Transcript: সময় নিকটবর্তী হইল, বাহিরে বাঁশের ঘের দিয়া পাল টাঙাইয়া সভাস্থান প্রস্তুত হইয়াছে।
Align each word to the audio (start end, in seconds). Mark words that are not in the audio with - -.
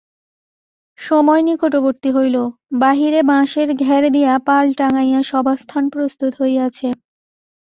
সময় 0.99 1.41
নিকটবর্তী 1.47 2.09
হইল, 2.11 2.35
বাহিরে 2.79 3.19
বাঁশের 3.23 3.69
ঘের 3.83 4.03
দিয়া 4.11 4.33
পাল 4.47 4.65
টাঙাইয়া 4.73 5.21
সভাস্থান 5.23 5.83
প্রস্তুত 5.89 6.31
হইয়াছে। 6.41 6.87